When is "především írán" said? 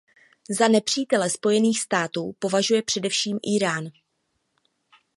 2.83-3.85